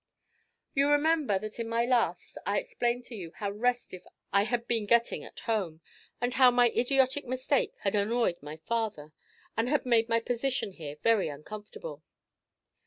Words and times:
You 0.73 0.89
remember 0.89 1.37
that 1.37 1.59
in 1.59 1.69
my 1.69 1.85
last 1.85 2.35
I 2.43 2.57
explained 2.57 3.03
to 3.03 3.13
you 3.15 3.33
how 3.35 3.51
restive 3.51 4.01
I 4.33 4.45
had 4.45 4.67
been 4.67 4.87
getting 4.87 5.23
at 5.23 5.41
home, 5.41 5.79
and 6.19 6.33
how 6.33 6.49
my 6.49 6.69
idiotic 6.71 7.27
mistake 7.27 7.75
had 7.81 7.93
annoyed 7.93 8.41
my 8.41 8.57
father 8.57 9.11
and 9.55 9.69
had 9.69 9.85
made 9.85 10.09
my 10.09 10.19
position 10.19 10.71
here 10.71 10.95
very 11.03 11.27
uncomfortable. 11.27 12.01